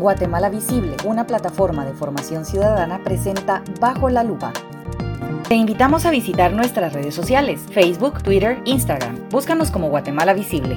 Guatemala 0.00 0.48
Visible, 0.48 0.96
una 1.04 1.26
plataforma 1.26 1.84
de 1.84 1.92
formación 1.92 2.44
ciudadana, 2.44 3.04
presenta 3.04 3.62
Bajo 3.80 4.08
la 4.08 4.24
Lupa. 4.24 4.52
Te 5.48 5.54
invitamos 5.54 6.06
a 6.06 6.10
visitar 6.10 6.52
nuestras 6.52 6.92
redes 6.92 7.14
sociales, 7.14 7.60
Facebook, 7.70 8.22
Twitter, 8.22 8.60
Instagram. 8.64 9.28
Búscanos 9.30 9.70
como 9.70 9.88
Guatemala 9.88 10.32
Visible. 10.32 10.76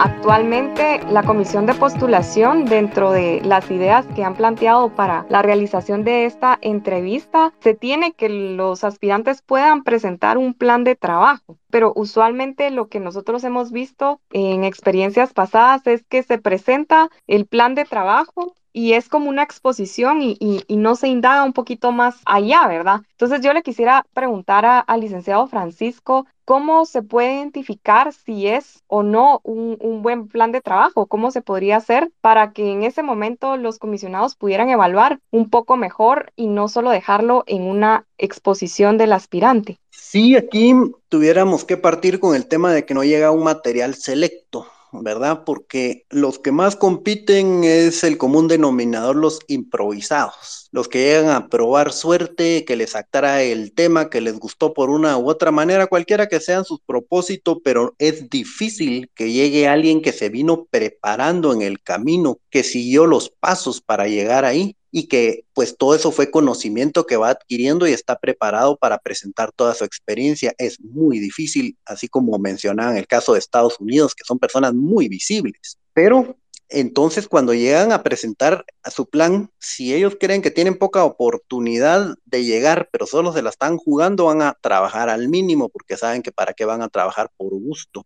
Actualmente, 0.00 1.00
la 1.10 1.24
comisión 1.24 1.66
de 1.66 1.74
postulación, 1.74 2.66
dentro 2.66 3.10
de 3.10 3.40
las 3.42 3.68
ideas 3.68 4.06
que 4.14 4.22
han 4.22 4.36
planteado 4.36 4.94
para 4.94 5.26
la 5.28 5.42
realización 5.42 6.04
de 6.04 6.24
esta 6.24 6.56
entrevista, 6.62 7.52
se 7.58 7.74
tiene 7.74 8.12
que 8.12 8.28
los 8.28 8.84
aspirantes 8.84 9.42
puedan 9.42 9.82
presentar 9.82 10.38
un 10.38 10.54
plan 10.54 10.84
de 10.84 10.94
trabajo. 10.94 11.58
Pero 11.68 11.92
usualmente 11.96 12.70
lo 12.70 12.86
que 12.86 13.00
nosotros 13.00 13.42
hemos 13.42 13.72
visto 13.72 14.20
en 14.30 14.62
experiencias 14.62 15.32
pasadas 15.32 15.84
es 15.88 16.04
que 16.04 16.22
se 16.22 16.38
presenta 16.38 17.10
el 17.26 17.46
plan 17.46 17.74
de 17.74 17.84
trabajo 17.84 18.54
y 18.78 18.92
es 18.92 19.08
como 19.08 19.28
una 19.28 19.42
exposición 19.42 20.22
y, 20.22 20.64
no 20.68 20.94
se 20.94 21.08
indaga 21.08 21.42
un 21.42 21.52
poquito 21.52 21.90
más 21.90 22.20
allá, 22.24 22.68
¿verdad? 22.68 23.00
Entonces 23.10 23.40
yo 23.40 23.52
le 23.52 23.64
quisiera 23.64 24.06
preguntar 24.14 24.84
al 24.86 25.00
licenciado 25.00 25.48
Francisco, 25.48 26.26
¿cómo 26.44 26.86
se 26.86 27.02
puede 27.02 27.34
identificar 27.34 28.12
si 28.12 28.46
es 28.46 28.84
o 28.86 29.02
no 29.02 29.40
un, 29.42 29.76
un, 29.80 30.02
buen 30.02 30.28
plan 30.28 30.52
de 30.52 30.60
trabajo? 30.60 31.06
¿Cómo 31.06 31.32
se 31.32 31.42
podría 31.42 31.78
hacer 31.78 32.12
para 32.20 32.52
que 32.52 32.70
en 32.70 32.84
ese 32.84 33.02
momento 33.02 33.56
los 33.56 33.80
comisionados 33.80 34.36
pudieran 34.36 34.70
evaluar 34.70 35.18
un 35.32 35.50
poco 35.50 35.76
mejor 35.76 36.32
y 36.36 36.46
no 36.46 36.68
solo 36.68 36.90
dejarlo 36.90 37.42
en 37.48 37.62
una 37.62 38.06
exposición 38.16 38.96
del 38.96 39.12
aspirante? 39.12 39.80
Sí, 39.90 40.36
aquí 40.36 40.72
tuviéramos 41.08 41.64
que 41.64 41.76
partir 41.78 42.20
con 42.20 42.36
el 42.36 42.46
tema 42.46 42.72
de 42.72 42.86
que 42.86 42.94
no 42.94 43.02
llega 43.02 43.32
un 43.32 43.42
material 43.42 43.96
selecto. 43.96 44.68
¿Verdad? 44.92 45.44
Porque 45.44 46.06
los 46.10 46.38
que 46.38 46.52
más 46.52 46.76
compiten 46.76 47.64
es 47.64 48.04
el 48.04 48.18
común 48.18 48.48
denominador, 48.48 49.16
los 49.16 49.40
improvisados, 49.48 50.68
los 50.72 50.88
que 50.88 50.98
llegan 50.98 51.30
a 51.30 51.48
probar 51.48 51.92
suerte, 51.92 52.64
que 52.64 52.76
les 52.76 52.96
atrae 52.96 53.52
el 53.52 53.72
tema, 53.72 54.10
que 54.10 54.20
les 54.20 54.38
gustó 54.38 54.72
por 54.72 54.90
una 54.90 55.18
u 55.18 55.28
otra 55.28 55.50
manera, 55.50 55.86
cualquiera 55.86 56.28
que 56.28 56.40
sean 56.40 56.64
sus 56.64 56.80
propósitos, 56.80 57.58
pero 57.62 57.94
es 57.98 58.30
difícil 58.30 59.10
que 59.14 59.32
llegue 59.32 59.68
alguien 59.68 60.02
que 60.02 60.12
se 60.12 60.28
vino 60.28 60.66
preparando 60.70 61.52
en 61.52 61.62
el 61.62 61.82
camino, 61.82 62.38
que 62.50 62.62
siguió 62.62 63.06
los 63.06 63.30
pasos 63.30 63.80
para 63.80 64.08
llegar 64.08 64.44
ahí 64.44 64.77
y 64.90 65.08
que 65.08 65.44
pues 65.52 65.76
todo 65.76 65.94
eso 65.94 66.12
fue 66.12 66.30
conocimiento 66.30 67.06
que 67.06 67.16
va 67.16 67.30
adquiriendo 67.30 67.86
y 67.86 67.92
está 67.92 68.18
preparado 68.18 68.76
para 68.76 68.98
presentar 68.98 69.52
toda 69.52 69.74
su 69.74 69.84
experiencia. 69.84 70.54
Es 70.58 70.80
muy 70.80 71.18
difícil, 71.18 71.76
así 71.84 72.08
como 72.08 72.38
mencionaba 72.38 72.92
en 72.92 72.98
el 72.98 73.06
caso 73.06 73.32
de 73.32 73.38
Estados 73.38 73.78
Unidos, 73.80 74.14
que 74.14 74.24
son 74.24 74.38
personas 74.38 74.74
muy 74.74 75.08
visibles. 75.08 75.78
Pero 75.92 76.36
entonces 76.70 77.28
cuando 77.28 77.54
llegan 77.54 77.92
a 77.92 78.02
presentar 78.02 78.64
a 78.82 78.90
su 78.90 79.08
plan, 79.08 79.50
si 79.58 79.94
ellos 79.94 80.16
creen 80.20 80.42
que 80.42 80.50
tienen 80.50 80.78
poca 80.78 81.04
oportunidad 81.04 82.14
de 82.26 82.44
llegar, 82.44 82.88
pero 82.92 83.06
solo 83.06 83.32
se 83.32 83.42
la 83.42 83.50
están 83.50 83.78
jugando, 83.78 84.26
van 84.26 84.42
a 84.42 84.56
trabajar 84.60 85.08
al 85.08 85.28
mínimo 85.28 85.70
porque 85.70 85.96
saben 85.96 86.22
que 86.22 86.32
para 86.32 86.52
qué 86.52 86.64
van 86.64 86.82
a 86.82 86.88
trabajar 86.88 87.30
por 87.36 87.50
gusto. 87.50 88.04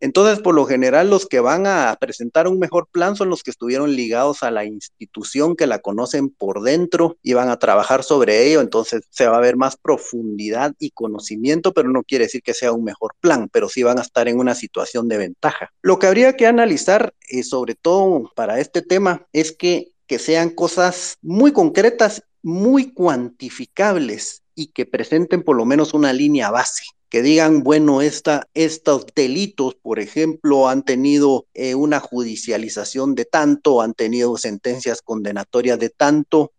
Entonces, 0.00 0.40
por 0.40 0.54
lo 0.54 0.66
general, 0.66 1.08
los 1.08 1.26
que 1.26 1.40
van 1.40 1.66
a 1.66 1.96
presentar 1.98 2.48
un 2.48 2.58
mejor 2.58 2.88
plan 2.90 3.16
son 3.16 3.30
los 3.30 3.42
que 3.42 3.50
estuvieron 3.50 3.94
ligados 3.96 4.42
a 4.42 4.50
la 4.50 4.64
institución, 4.64 5.56
que 5.56 5.66
la 5.66 5.78
conocen 5.78 6.28
por 6.28 6.62
dentro 6.62 7.16
y 7.22 7.32
van 7.32 7.48
a 7.48 7.58
trabajar 7.58 8.02
sobre 8.02 8.46
ello. 8.46 8.60
Entonces, 8.60 9.02
se 9.10 9.26
va 9.26 9.38
a 9.38 9.40
ver 9.40 9.56
más 9.56 9.76
profundidad 9.76 10.74
y 10.78 10.90
conocimiento, 10.90 11.72
pero 11.72 11.88
no 11.88 12.02
quiere 12.02 12.26
decir 12.26 12.42
que 12.42 12.54
sea 12.54 12.72
un 12.72 12.84
mejor 12.84 13.14
plan, 13.20 13.48
pero 13.50 13.68
sí 13.68 13.82
van 13.82 13.98
a 13.98 14.02
estar 14.02 14.28
en 14.28 14.38
una 14.38 14.54
situación 14.54 15.08
de 15.08 15.18
ventaja. 15.18 15.72
Lo 15.82 15.98
que 15.98 16.06
habría 16.06 16.36
que 16.36 16.46
analizar, 16.46 17.14
eh, 17.28 17.42
sobre 17.42 17.74
todo 17.74 18.30
para 18.34 18.60
este 18.60 18.82
tema, 18.82 19.26
es 19.32 19.52
que, 19.52 19.92
que 20.06 20.18
sean 20.18 20.50
cosas 20.50 21.16
muy 21.22 21.52
concretas, 21.52 22.22
muy 22.42 22.92
cuantificables 22.92 24.42
y 24.54 24.68
que 24.68 24.86
presenten 24.86 25.42
por 25.42 25.56
lo 25.56 25.64
menos 25.64 25.94
una 25.94 26.12
línea 26.12 26.50
base 26.50 26.84
que 27.08 27.22
digan, 27.22 27.62
bueno, 27.62 28.02
esta, 28.02 28.48
estos 28.54 29.06
delitos, 29.14 29.74
por 29.76 30.00
ejemplo, 30.00 30.68
han 30.68 30.84
tenido 30.84 31.46
eh, 31.54 31.74
una 31.74 32.00
judicialización 32.00 33.14
de 33.14 33.24
tanto, 33.24 33.80
han 33.80 33.94
tenido 33.94 34.36
sentencias 34.36 35.02
condenatorias 35.02 35.78
de 35.78 35.90
tanto, 35.90 36.52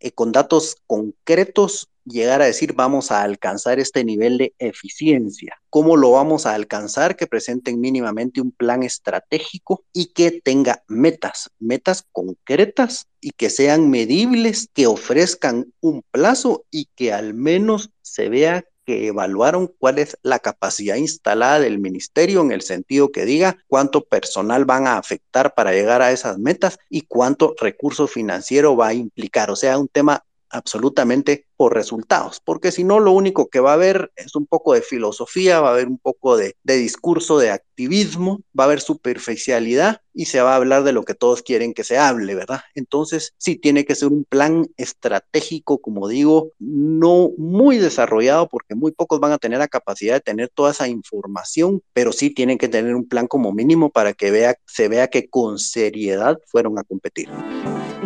eh, 0.00 0.10
con 0.10 0.32
datos 0.32 0.76
concretos, 0.86 1.88
llegar 2.04 2.42
a 2.42 2.46
decir, 2.46 2.74
vamos 2.74 3.10
a 3.10 3.22
alcanzar 3.22 3.78
este 3.78 4.04
nivel 4.04 4.38
de 4.38 4.54
eficiencia. 4.58 5.60
¿Cómo 5.70 5.96
lo 5.96 6.10
vamos 6.10 6.44
a 6.44 6.54
alcanzar? 6.54 7.16
Que 7.16 7.26
presenten 7.26 7.80
mínimamente 7.80 8.40
un 8.40 8.52
plan 8.52 8.82
estratégico 8.82 9.84
y 9.92 10.12
que 10.12 10.42
tenga 10.42 10.82
metas, 10.88 11.50
metas 11.58 12.04
concretas 12.12 13.06
y 13.20 13.30
que 13.30 13.48
sean 13.48 13.88
medibles, 13.90 14.68
que 14.74 14.86
ofrezcan 14.86 15.72
un 15.80 16.02
plazo 16.10 16.66
y 16.70 16.88
que 16.94 17.12
al 17.12 17.32
menos 17.32 17.90
se 18.02 18.28
vea 18.28 18.64
que 18.84 19.06
evaluaron 19.06 19.72
cuál 19.78 19.98
es 19.98 20.18
la 20.22 20.38
capacidad 20.38 20.96
instalada 20.96 21.60
del 21.60 21.78
ministerio 21.78 22.40
en 22.42 22.52
el 22.52 22.62
sentido 22.62 23.10
que 23.10 23.24
diga 23.24 23.56
cuánto 23.66 24.04
personal 24.04 24.64
van 24.64 24.86
a 24.86 24.98
afectar 24.98 25.54
para 25.54 25.72
llegar 25.72 26.02
a 26.02 26.12
esas 26.12 26.38
metas 26.38 26.78
y 26.88 27.02
cuánto 27.02 27.54
recurso 27.60 28.06
financiero 28.06 28.76
va 28.76 28.88
a 28.88 28.94
implicar. 28.94 29.50
O 29.50 29.56
sea, 29.56 29.78
un 29.78 29.88
tema 29.88 30.24
absolutamente 30.50 31.46
por 31.56 31.74
resultados, 31.74 32.40
porque 32.44 32.72
si 32.72 32.84
no, 32.84 33.00
lo 33.00 33.12
único 33.12 33.48
que 33.48 33.60
va 33.60 33.70
a 33.70 33.74
haber 33.74 34.12
es 34.16 34.34
un 34.34 34.46
poco 34.46 34.74
de 34.74 34.82
filosofía, 34.82 35.60
va 35.60 35.68
a 35.68 35.72
haber 35.72 35.88
un 35.88 35.98
poco 35.98 36.36
de, 36.36 36.56
de, 36.62 36.76
discurso, 36.76 37.38
de 37.38 37.50
activismo, 37.50 38.42
va 38.58 38.64
a 38.64 38.66
haber 38.66 38.80
superficialidad 38.80 40.00
y 40.12 40.26
se 40.26 40.40
va 40.40 40.52
a 40.52 40.56
hablar 40.56 40.84
de 40.84 40.92
lo 40.92 41.04
que 41.04 41.14
todos 41.14 41.42
quieren 41.42 41.74
que 41.74 41.84
se 41.84 41.98
hable, 41.98 42.34
¿verdad? 42.34 42.60
Entonces, 42.74 43.34
sí 43.36 43.56
tiene 43.56 43.84
que 43.84 43.94
ser 43.94 44.08
un 44.08 44.24
plan 44.24 44.66
estratégico, 44.76 45.78
como 45.78 46.08
digo, 46.08 46.50
no 46.58 47.30
muy 47.36 47.78
desarrollado, 47.78 48.48
porque 48.48 48.74
muy 48.74 48.92
pocos 48.92 49.20
van 49.20 49.32
a 49.32 49.38
tener 49.38 49.58
la 49.58 49.68
capacidad 49.68 50.14
de 50.14 50.20
tener 50.20 50.48
toda 50.48 50.70
esa 50.70 50.88
información, 50.88 51.82
pero 51.92 52.12
sí 52.12 52.30
tienen 52.30 52.58
que 52.58 52.68
tener 52.68 52.94
un 52.94 53.08
plan 53.08 53.26
como 53.26 53.52
mínimo 53.52 53.90
para 53.90 54.12
que 54.12 54.30
vea, 54.30 54.56
se 54.66 54.88
vea 54.88 55.08
que 55.08 55.28
con 55.28 55.58
seriedad 55.58 56.38
fueron 56.46 56.78
a 56.78 56.84
competir. 56.84 57.28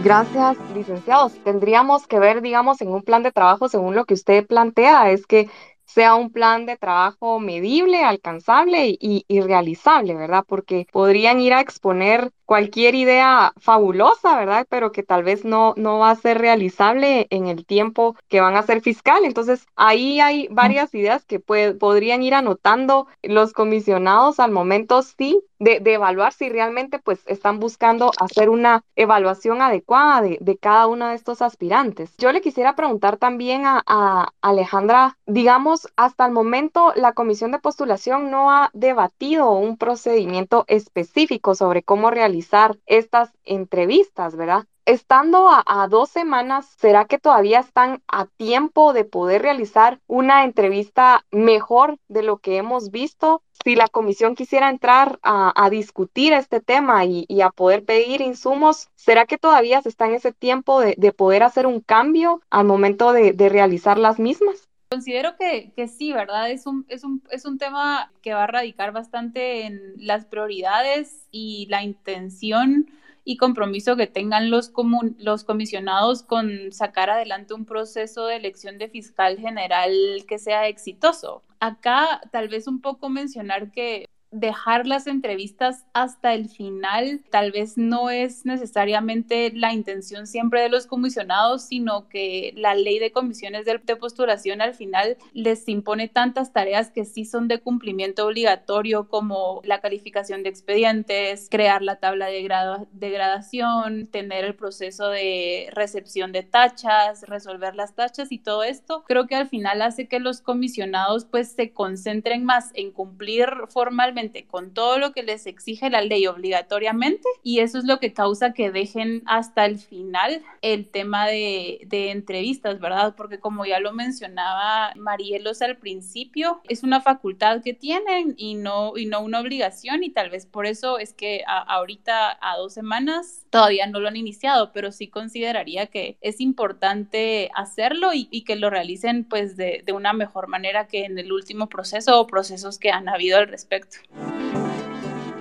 Gracias, 0.04 0.56
licenciados. 0.74 1.32
Tendríamos 1.42 2.06
que 2.06 2.20
ver, 2.20 2.40
digamos, 2.40 2.80
en 2.80 2.88
un 2.88 3.02
plan 3.02 3.24
de 3.24 3.32
trabajo, 3.38 3.68
según 3.68 3.94
lo 3.94 4.04
que 4.04 4.14
usted 4.14 4.46
plantea, 4.46 5.10
es 5.12 5.26
que 5.26 5.48
sea 5.88 6.14
un 6.14 6.30
plan 6.30 6.66
de 6.66 6.76
trabajo 6.76 7.40
medible, 7.40 8.04
alcanzable 8.04 8.88
y, 8.88 9.24
y, 9.26 9.40
realizable, 9.40 10.14
¿verdad? 10.14 10.44
Porque 10.46 10.86
podrían 10.92 11.40
ir 11.40 11.54
a 11.54 11.60
exponer 11.60 12.30
cualquier 12.48 12.94
idea 12.94 13.52
fabulosa, 13.58 14.36
¿verdad? 14.36 14.66
Pero 14.70 14.92
que 14.92 15.02
tal 15.02 15.22
vez 15.22 15.44
no, 15.44 15.74
no 15.76 15.98
va 15.98 16.10
a 16.10 16.16
ser 16.16 16.38
realizable 16.38 17.26
en 17.28 17.46
el 17.46 17.66
tiempo 17.66 18.16
que 18.28 18.40
van 18.40 18.56
a 18.56 18.62
ser 18.62 18.80
fiscal. 18.80 19.24
Entonces, 19.24 19.66
ahí 19.76 20.18
hay 20.20 20.48
varias 20.50 20.94
ideas 20.94 21.26
que 21.26 21.40
podrían 21.40 22.22
ir 22.22 22.32
anotando 22.32 23.06
los 23.22 23.52
comisionados 23.52 24.40
al 24.40 24.50
momento, 24.50 25.02
sí, 25.02 25.42
de, 25.58 25.80
de, 25.80 25.94
evaluar 25.94 26.32
si 26.32 26.48
realmente 26.48 26.98
pues 26.98 27.20
están 27.26 27.58
buscando 27.58 28.12
hacer 28.18 28.48
una 28.48 28.84
evaluación 28.96 29.60
adecuada 29.60 30.22
de, 30.22 30.38
de, 30.40 30.56
cada 30.56 30.86
uno 30.86 31.08
de 31.08 31.16
estos 31.16 31.42
aspirantes. 31.42 32.16
Yo 32.16 32.32
le 32.32 32.40
quisiera 32.40 32.76
preguntar 32.76 33.16
también 33.16 33.66
a, 33.66 33.82
a 33.86 34.32
Alejandra, 34.40 35.18
digamos, 35.26 35.77
hasta 35.96 36.26
el 36.26 36.32
momento 36.32 36.92
la 36.96 37.12
comisión 37.12 37.52
de 37.52 37.58
postulación 37.58 38.30
no 38.30 38.50
ha 38.50 38.70
debatido 38.72 39.52
un 39.52 39.76
procedimiento 39.76 40.64
específico 40.66 41.54
sobre 41.54 41.82
cómo 41.82 42.10
realizar 42.10 42.78
estas 42.86 43.30
entrevistas, 43.44 44.36
¿verdad? 44.36 44.66
Estando 44.88 45.50
a, 45.50 45.86
dos 45.88 46.08
semanas, 46.08 46.64
¿será 46.78 47.04
que 47.04 47.18
todavía 47.18 47.60
están 47.60 48.02
a 48.08 48.24
tiempo 48.24 48.94
de 48.94 49.04
poder 49.04 49.42
realizar 49.42 50.00
una 50.06 50.44
entrevista 50.44 51.26
mejor 51.30 51.98
de 52.08 52.22
lo 52.22 52.38
que 52.38 52.56
hemos 52.56 52.90
visto? 52.90 53.42
Si 53.62 53.74
la 53.76 53.88
comisión 53.88 54.34
quisiera 54.34 54.70
entrar 54.70 55.18
a, 55.22 55.68
discutir 55.68 56.32
este 56.32 56.62
tema 56.62 57.04
y, 57.04 57.26
a 57.42 57.50
poder 57.50 57.84
pedir 57.84 58.22
insumos, 58.22 58.88
¿será 58.94 59.26
que 59.26 59.36
todavía 59.36 59.82
se 59.82 59.90
está 59.90 60.06
en 60.06 60.14
ese 60.14 60.32
tiempo 60.32 60.80
de, 60.80 61.12
poder 61.12 61.42
hacer 61.42 61.66
un 61.66 61.80
cambio 61.80 62.40
al 62.48 62.64
momento 62.64 63.12
de 63.12 63.48
realizar 63.50 63.98
las 63.98 64.18
mismas? 64.18 64.67
Considero 64.90 65.36
que, 65.36 65.72
que, 65.76 65.86
sí, 65.86 66.12
¿verdad? 66.12 66.50
Es 66.50 66.66
un, 66.66 66.86
es, 66.88 67.04
un, 67.04 67.22
es 67.30 67.44
un 67.44 67.58
tema 67.58 68.10
que 68.22 68.32
va 68.32 68.44
a 68.44 68.46
radicar 68.46 68.92
bastante 68.92 69.66
en 69.66 69.94
las 69.98 70.24
prioridades 70.24 71.26
y 71.30 71.66
la 71.68 71.82
intención 71.82 72.90
y 73.22 73.36
compromiso 73.36 73.96
que 73.96 74.06
tengan 74.06 74.50
los, 74.50 74.72
los 75.18 75.44
comisionados 75.44 76.22
con 76.22 76.72
sacar 76.72 77.10
adelante 77.10 77.52
un 77.52 77.66
proceso 77.66 78.26
de 78.26 78.36
elección 78.36 78.78
de 78.78 78.88
fiscal 78.88 79.38
general 79.38 79.92
que 80.26 80.38
sea 80.38 80.66
exitoso. 80.68 81.42
Acá 81.60 82.22
tal 82.32 82.48
vez 82.48 82.66
un 82.66 82.80
poco 82.80 83.10
mencionar 83.10 83.70
que 83.70 84.06
dejar 84.30 84.86
las 84.86 85.06
entrevistas 85.06 85.86
hasta 85.92 86.34
el 86.34 86.48
final 86.48 87.22
tal 87.30 87.50
vez 87.50 87.78
no 87.78 88.10
es 88.10 88.44
necesariamente 88.44 89.52
la 89.54 89.72
intención 89.72 90.26
siempre 90.26 90.60
de 90.60 90.68
los 90.68 90.86
comisionados, 90.86 91.62
sino 91.62 92.08
que 92.08 92.52
la 92.56 92.74
ley 92.74 92.98
de 92.98 93.10
comisiones 93.12 93.64
de, 93.64 93.78
postulación 93.96 94.60
al 94.60 94.74
final 94.74 95.16
les 95.32 95.66
impone 95.68 96.08
tantas 96.08 96.52
tareas 96.52 96.90
que 96.90 97.04
sí 97.04 97.24
son 97.24 97.48
de 97.48 97.58
cumplimiento 97.58 98.26
obligatorio 98.26 99.08
como 99.08 99.60
la 99.64 99.80
calificación 99.80 100.42
de 100.42 100.50
expedientes, 100.50 101.48
crear 101.50 101.82
la 101.82 101.96
tabla 101.96 102.26
de, 102.26 102.48
de 102.92 103.10
gradación, 103.10 104.06
tener 104.06 104.44
el 104.44 104.54
proceso 104.54 105.08
de 105.08 105.68
recepción 105.72 106.32
de 106.32 106.42
tachas, 106.42 107.22
resolver 107.22 107.74
las 107.74 107.94
tachas 107.94 108.30
y 108.30 108.38
todo 108.38 108.62
esto, 108.62 109.04
creo 109.06 109.26
que 109.26 109.34
al 109.34 109.48
final 109.48 109.82
hace 109.82 110.06
que 110.06 110.20
los 110.20 110.40
comisionados 110.40 111.24
pues 111.24 111.52
se 111.52 111.72
concentren 111.72 112.44
más 112.44 112.70
en 112.74 112.92
cumplir 112.92 113.48
formalmente 113.68 114.17
con 114.48 114.74
todo 114.74 114.98
lo 114.98 115.12
que 115.12 115.22
les 115.22 115.46
exige 115.46 115.90
la 115.90 116.00
ley 116.00 116.26
obligatoriamente 116.26 117.28
y 117.42 117.60
eso 117.60 117.78
es 117.78 117.84
lo 117.84 118.00
que 118.00 118.12
causa 118.12 118.52
que 118.52 118.70
dejen 118.70 119.22
hasta 119.26 119.64
el 119.64 119.78
final 119.78 120.42
el 120.60 120.88
tema 120.88 121.26
de, 121.28 121.80
de 121.86 122.10
entrevistas, 122.10 122.80
¿verdad? 122.80 123.14
Porque 123.16 123.38
como 123.38 123.64
ya 123.64 123.78
lo 123.78 123.92
mencionaba 123.92 124.92
Marielos 124.96 125.62
al 125.62 125.76
principio, 125.76 126.60
es 126.68 126.82
una 126.82 127.00
facultad 127.00 127.62
que 127.62 127.74
tienen 127.74 128.34
y 128.36 128.54
no, 128.54 128.96
y 128.96 129.06
no 129.06 129.20
una 129.20 129.40
obligación 129.40 130.02
y 130.02 130.10
tal 130.10 130.30
vez 130.30 130.46
por 130.46 130.66
eso 130.66 130.98
es 130.98 131.12
que 131.12 131.44
ahorita 131.46 132.38
a 132.40 132.56
dos 132.56 132.74
semanas 132.74 133.46
todavía 133.50 133.86
no 133.86 134.00
lo 134.00 134.08
han 134.08 134.16
iniciado, 134.16 134.72
pero 134.72 134.90
sí 134.90 135.08
consideraría 135.08 135.86
que 135.86 136.16
es 136.20 136.40
importante 136.40 137.50
hacerlo 137.54 138.12
y, 138.14 138.28
y 138.30 138.42
que 138.42 138.56
lo 138.56 138.70
realicen 138.70 139.24
pues 139.24 139.56
de, 139.56 139.82
de 139.84 139.92
una 139.92 140.12
mejor 140.12 140.48
manera 140.48 140.88
que 140.88 141.04
en 141.04 141.18
el 141.18 141.32
último 141.32 141.68
proceso 141.68 142.20
o 142.20 142.26
procesos 142.26 142.78
que 142.78 142.90
han 142.90 143.08
habido 143.08 143.38
al 143.38 143.48
respecto. 143.48 143.98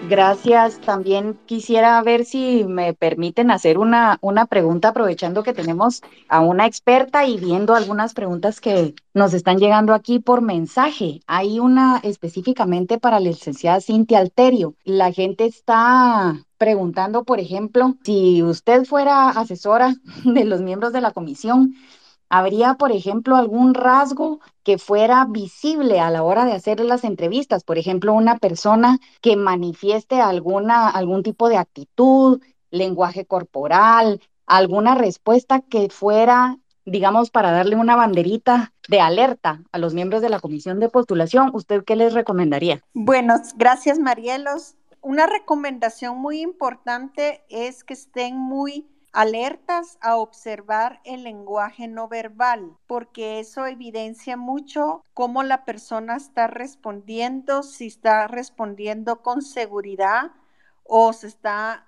Gracias. 0.10 0.80
También 0.80 1.38
quisiera 1.46 2.02
ver 2.02 2.24
si 2.24 2.64
me 2.64 2.94
permiten 2.94 3.52
hacer 3.52 3.78
una, 3.78 4.18
una 4.22 4.46
pregunta 4.46 4.90
aprovechando 4.90 5.44
que 5.44 5.54
tenemos 5.54 6.02
a 6.30 6.40
una 6.40 6.66
experta 6.66 7.26
y 7.26 7.38
viendo 7.38 7.76
algunas 7.76 8.14
preguntas 8.14 8.62
que 8.62 8.96
nos 9.14 9.34
están 9.34 9.58
llegando 9.58 9.94
aquí 9.94 10.20
por 10.20 10.42
mensaje. 10.42 11.20
Hay 11.28 11.60
una 11.60 12.00
específicamente 12.04 13.00
para 13.00 13.20
la 13.20 13.32
licenciada 13.32 13.82
Cintia 13.82 14.20
Alterio. 14.20 14.76
La 14.86 15.12
gente 15.12 15.46
está 15.46 16.46
preguntando, 16.58 17.26
por 17.26 17.42
ejemplo, 17.42 17.98
si 18.04 18.44
usted 18.44 18.86
fuera 18.86 19.30
asesora 19.32 19.94
de 20.24 20.46
los 20.46 20.62
miembros 20.62 20.94
de 20.94 21.02
la 21.02 21.12
comisión, 21.12 21.74
¿Habría, 22.30 22.74
por 22.76 22.92
ejemplo, 22.92 23.36
algún 23.36 23.74
rasgo 23.74 24.40
que 24.64 24.78
fuera 24.78 25.26
visible 25.26 26.00
a 26.00 26.12
la 26.12 26.24
hora 26.24 26.46
de 26.46 26.54
hacer 26.54 26.80
las 26.82 27.04
entrevistas? 27.04 27.64
Por 27.64 27.78
ejemplo, 27.78 28.14
una 28.14 28.38
persona 28.38 29.00
que 29.22 29.36
manifieste 29.38 30.20
alguna, 30.20 30.90
algún 30.90 31.24
tipo 31.24 31.48
de 31.48 31.58
actitud, 31.58 32.42
lenguaje 32.70 33.26
corporal, 33.26 34.22
alguna 34.46 34.96
respuesta 34.96 35.62
que 35.62 35.90
fuera, 35.90 36.58
digamos, 36.86 37.32
para 37.32 37.52
darle 37.52 37.76
una 37.76 37.96
banderita 37.96 38.74
de 38.90 39.00
alerta 39.00 39.62
a 39.72 39.78
los 39.78 39.94
miembros 39.94 40.22
de 40.22 40.30
la 40.30 40.40
comisión 40.40 40.80
de 40.80 40.90
postulación. 40.90 41.52
¿Usted 41.54 41.84
qué 41.86 41.96
les 41.96 42.14
recomendaría? 42.14 42.82
Bueno, 42.94 43.36
gracias, 43.56 44.00
Marielos. 44.00 44.76
Una 45.02 45.28
recomendación 45.28 46.18
muy 46.18 46.42
importante 46.42 47.46
es 47.50 47.84
que 47.86 47.94
estén 47.94 48.36
muy 48.38 48.86
alertas 49.12 49.98
a 50.02 50.18
observar 50.18 51.02
el 51.04 51.24
lenguaje 51.24 51.88
no 51.88 52.08
verbal, 52.08 52.78
porque 52.88 53.40
eso 53.40 53.66
evidencia 53.66 54.38
mucho 54.38 55.04
cómo 55.14 55.44
la 55.44 55.66
persona 55.66 56.18
está 56.18 56.48
respondiendo, 56.48 57.64
si 57.64 57.88
está 57.88 58.28
respondiendo 58.28 59.22
con 59.22 59.42
seguridad 59.42 60.32
o 60.84 61.14
se 61.14 61.28
está 61.28 61.88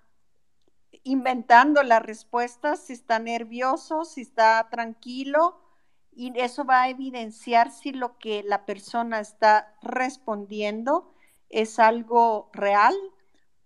inventando 1.04 1.84
la 1.84 2.00
respuesta, 2.00 2.76
si 2.76 2.94
está 2.94 3.20
nervioso, 3.20 4.06
si 4.06 4.22
está 4.22 4.68
tranquilo. 4.70 5.62
Y 6.12 6.38
eso 6.38 6.66
va 6.66 6.84
a 6.84 6.90
evidenciar 6.90 7.72
si 7.72 7.92
lo 7.94 8.18
que 8.18 8.44
la 8.44 8.66
persona 8.66 9.20
está 9.20 9.76
respondiendo 9.82 11.14
es 11.50 11.80
algo 11.80 12.50
real 12.54 12.96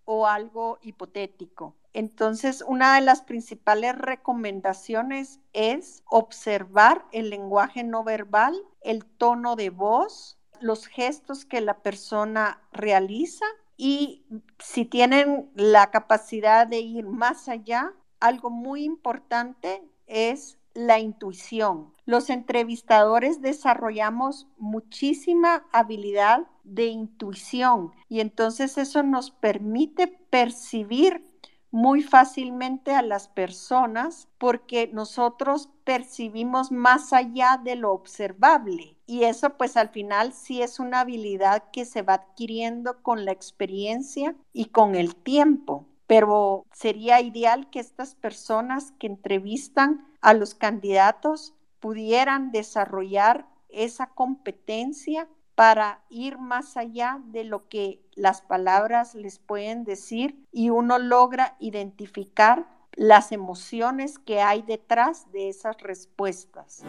o 0.05 0.27
algo 0.27 0.77
hipotético. 0.81 1.75
Entonces, 1.93 2.63
una 2.67 2.95
de 2.95 3.01
las 3.01 3.21
principales 3.21 3.95
recomendaciones 3.95 5.39
es 5.53 6.03
observar 6.09 7.05
el 7.11 7.29
lenguaje 7.29 7.83
no 7.83 8.03
verbal, 8.03 8.55
el 8.81 9.05
tono 9.05 9.55
de 9.55 9.69
voz, 9.69 10.39
los 10.59 10.87
gestos 10.87 11.45
que 11.45 11.61
la 11.61 11.79
persona 11.79 12.61
realiza 12.71 13.45
y 13.77 14.25
si 14.59 14.85
tienen 14.85 15.51
la 15.55 15.91
capacidad 15.91 16.65
de 16.65 16.79
ir 16.79 17.05
más 17.05 17.47
allá, 17.47 17.93
algo 18.19 18.49
muy 18.49 18.83
importante 18.83 19.83
es 20.07 20.57
la 20.73 20.99
intuición. 20.99 21.93
Los 22.05 22.29
entrevistadores 22.29 23.41
desarrollamos 23.41 24.47
muchísima 24.57 25.65
habilidad 25.71 26.47
de 26.63 26.87
intuición 26.87 27.91
y 28.09 28.21
entonces 28.21 28.77
eso 28.77 29.03
nos 29.03 29.31
permite 29.31 30.07
percibir 30.07 31.32
muy 31.73 32.03
fácilmente 32.03 32.93
a 32.93 33.01
las 33.01 33.27
personas 33.27 34.27
porque 34.37 34.91
nosotros 34.93 35.71
percibimos 35.83 36.71
más 36.71 37.13
allá 37.13 37.59
de 37.61 37.75
lo 37.75 37.91
observable. 37.93 38.95
Y 39.07 39.23
eso 39.23 39.57
pues 39.57 39.75
al 39.75 39.89
final 39.89 40.33
sí 40.33 40.61
es 40.61 40.79
una 40.79 40.99
habilidad 40.99 41.63
que 41.73 41.85
se 41.85 42.03
va 42.03 42.13
adquiriendo 42.13 43.01
con 43.01 43.25
la 43.25 43.31
experiencia 43.31 44.35
y 44.53 44.65
con 44.65 44.93
el 44.93 45.15
tiempo. 45.15 45.87
Pero 46.05 46.67
sería 46.71 47.21
ideal 47.21 47.71
que 47.71 47.79
estas 47.79 48.13
personas 48.13 48.93
que 48.99 49.07
entrevistan 49.07 50.07
a 50.21 50.35
los 50.35 50.53
candidatos 50.53 51.55
pudieran 51.79 52.51
desarrollar 52.51 53.47
esa 53.69 54.11
competencia 54.11 55.27
para 55.55 56.01
ir 56.09 56.37
más 56.37 56.77
allá 56.77 57.21
de 57.25 57.43
lo 57.43 57.67
que 57.67 58.01
las 58.15 58.41
palabras 58.41 59.15
les 59.15 59.39
pueden 59.39 59.83
decir 59.83 60.45
y 60.51 60.69
uno 60.69 60.99
logra 60.99 61.55
identificar 61.59 62.67
las 62.95 63.31
emociones 63.31 64.19
que 64.19 64.41
hay 64.41 64.61
detrás 64.61 65.31
de 65.31 65.49
esas 65.49 65.77
respuestas. 65.81 66.83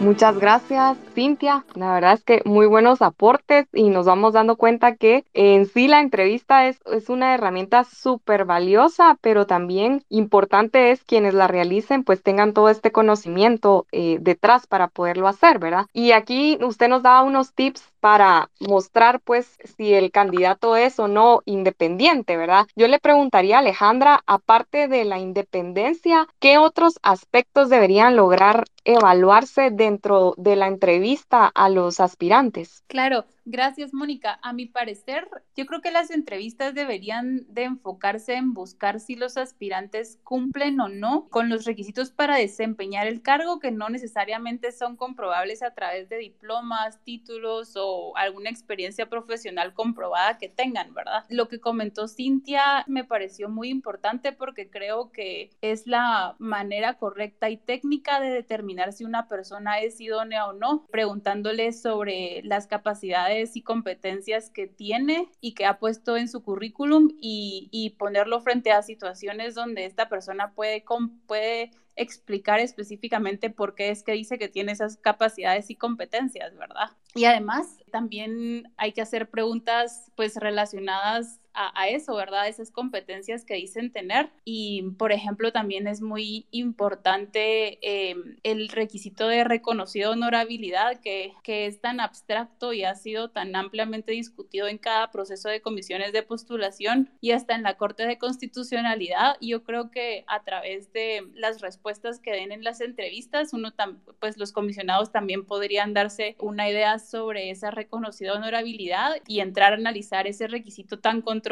Muchas 0.00 0.38
gracias, 0.38 0.96
Cintia. 1.12 1.64
La 1.74 1.92
verdad 1.92 2.12
es 2.12 2.22
que 2.22 2.40
muy 2.44 2.66
buenos 2.66 3.02
aportes 3.02 3.66
y 3.72 3.90
nos 3.90 4.06
vamos 4.06 4.32
dando 4.32 4.54
cuenta 4.54 4.94
que 4.94 5.24
en 5.34 5.66
sí 5.66 5.88
la 5.88 5.98
entrevista 5.98 6.68
es, 6.68 6.78
es 6.86 7.08
una 7.08 7.34
herramienta 7.34 7.82
súper 7.82 8.44
valiosa, 8.44 9.18
pero 9.20 9.46
también 9.46 10.04
importante 10.08 10.92
es 10.92 11.02
quienes 11.02 11.34
la 11.34 11.48
realicen 11.48 12.04
pues 12.04 12.22
tengan 12.22 12.52
todo 12.52 12.68
este 12.68 12.92
conocimiento 12.92 13.86
eh, 13.90 14.18
detrás 14.20 14.68
para 14.68 14.86
poderlo 14.86 15.26
hacer, 15.26 15.58
¿verdad? 15.58 15.86
Y 15.92 16.12
aquí 16.12 16.58
usted 16.62 16.88
nos 16.88 17.02
daba 17.02 17.24
unos 17.24 17.52
tips 17.54 17.82
para 18.00 18.50
mostrar 18.60 19.20
pues 19.20 19.58
si 19.76 19.94
el 19.94 20.10
candidato 20.12 20.76
es 20.76 20.98
o 21.00 21.08
no 21.08 21.42
independiente, 21.44 22.36
¿verdad? 22.36 22.66
Yo 22.76 22.86
le 22.86 23.00
preguntaría 23.00 23.56
a 23.56 23.60
Alejandra, 23.60 24.22
aparte 24.26 24.86
de 24.86 25.04
la 25.04 25.18
independencia, 25.18 26.28
¿qué 26.38 26.58
otros 26.58 27.00
aspectos 27.02 27.68
deberían 27.68 28.14
lograr 28.14 28.64
evaluarse 28.88 29.70
dentro 29.70 30.34
de 30.38 30.56
la 30.56 30.66
entrevista 30.66 31.46
a 31.46 31.68
los 31.68 32.00
aspirantes? 32.00 32.82
Claro, 32.86 33.26
Gracias, 33.50 33.94
Mónica. 33.94 34.38
A 34.42 34.52
mi 34.52 34.66
parecer, 34.66 35.26
yo 35.56 35.64
creo 35.64 35.80
que 35.80 35.90
las 35.90 36.10
entrevistas 36.10 36.74
deberían 36.74 37.46
de 37.48 37.64
enfocarse 37.64 38.34
en 38.34 38.52
buscar 38.52 39.00
si 39.00 39.16
los 39.16 39.38
aspirantes 39.38 40.18
cumplen 40.22 40.78
o 40.80 40.90
no 40.90 41.30
con 41.30 41.48
los 41.48 41.64
requisitos 41.64 42.10
para 42.10 42.36
desempeñar 42.36 43.06
el 43.06 43.22
cargo, 43.22 43.58
que 43.58 43.70
no 43.70 43.88
necesariamente 43.88 44.70
son 44.70 44.96
comprobables 44.96 45.62
a 45.62 45.72
través 45.72 46.10
de 46.10 46.18
diplomas, 46.18 47.02
títulos 47.04 47.72
o 47.76 48.14
alguna 48.18 48.50
experiencia 48.50 49.08
profesional 49.08 49.72
comprobada 49.72 50.36
que 50.36 50.50
tengan, 50.50 50.92
¿verdad? 50.92 51.24
Lo 51.30 51.48
que 51.48 51.58
comentó 51.58 52.06
Cintia 52.06 52.84
me 52.86 53.04
pareció 53.04 53.48
muy 53.48 53.70
importante 53.70 54.32
porque 54.32 54.68
creo 54.68 55.10
que 55.10 55.48
es 55.62 55.86
la 55.86 56.36
manera 56.38 56.98
correcta 56.98 57.48
y 57.48 57.56
técnica 57.56 58.20
de 58.20 58.28
determinar 58.28 58.92
si 58.92 59.04
una 59.04 59.26
persona 59.26 59.80
es 59.80 59.98
idónea 60.02 60.46
o 60.48 60.52
no, 60.52 60.86
preguntándole 60.90 61.72
sobre 61.72 62.42
las 62.44 62.66
capacidades 62.66 63.37
y 63.56 63.62
competencias 63.62 64.50
que 64.50 64.66
tiene 64.66 65.28
y 65.40 65.54
que 65.54 65.66
ha 65.66 65.78
puesto 65.78 66.16
en 66.16 66.28
su 66.28 66.42
currículum 66.42 67.10
y, 67.20 67.68
y 67.70 67.90
ponerlo 67.90 68.40
frente 68.40 68.72
a 68.72 68.82
situaciones 68.82 69.54
donde 69.54 69.84
esta 69.84 70.08
persona 70.08 70.52
puede, 70.54 70.84
puede 71.26 71.70
explicar 71.98 72.60
específicamente 72.60 73.50
por 73.50 73.74
qué 73.74 73.90
es 73.90 74.02
que 74.02 74.12
dice 74.12 74.38
que 74.38 74.48
tiene 74.48 74.72
esas 74.72 74.96
capacidades 74.96 75.68
y 75.68 75.74
competencias, 75.74 76.56
¿verdad? 76.56 76.90
Y 77.14 77.24
además 77.24 77.78
también 77.90 78.72
hay 78.76 78.92
que 78.92 79.02
hacer 79.02 79.28
preguntas 79.28 80.10
pues 80.14 80.36
relacionadas 80.36 81.40
a, 81.58 81.88
eso, 81.88 82.14
¿verdad? 82.14 82.46
Esas 82.46 82.70
competencias 82.70 83.44
que 83.44 83.54
dicen 83.54 83.90
tener. 83.90 84.30
Y, 84.44 84.82
por 84.96 85.12
ejemplo, 85.12 85.52
también 85.52 85.88
es 85.88 86.00
muy 86.00 86.46
importante 86.50 87.78
eh, 87.82 88.14
el 88.44 88.68
requisito 88.68 89.26
de 89.26 89.44
reconocido 89.44 90.12
honorabilidad, 90.12 91.00
que, 91.00 91.32
que 91.42 91.66
es 91.66 91.80
tan 91.80 92.00
abstracto 92.00 92.72
y 92.72 92.84
ha 92.84 92.94
sido 92.94 93.30
tan 93.30 93.56
ampliamente 93.56 94.12
discutido 94.12 94.68
en 94.68 94.78
cada 94.78 95.10
proceso 95.10 95.48
de 95.48 95.60
comisiones 95.60 96.12
de 96.12 96.22
postulación 96.22 97.10
y 97.20 97.32
hasta 97.32 97.54
en 97.54 97.64
la 97.64 97.76
Corte 97.76 98.06
de 98.06 98.18
Constitucionalidad. 98.18 99.36
Yo 99.40 99.64
creo 99.64 99.90
que 99.90 100.24
a 100.28 100.44
través 100.44 100.92
de 100.92 101.22
las 101.34 101.60
respuestas 101.60 102.20
que 102.20 102.32
den 102.32 102.52
en 102.52 102.62
las 102.62 102.80
entrevistas, 102.80 103.52
uno 103.52 103.72
pues 104.20 104.38
los 104.38 104.52
comisionados 104.52 105.10
también 105.12 105.44
podrían 105.44 105.94
darse 105.94 106.36
una 106.38 106.68
idea 106.68 106.98
sobre 106.98 107.50
esa 107.50 107.70
reconocida 107.70 108.34
honorabilidad 108.34 109.16
y 109.26 109.40
entrar 109.40 109.72
a 109.72 109.76
analizar 109.76 110.26
ese 110.26 110.46
requisito 110.46 110.98
tan 110.98 111.20
controversial 111.22 111.47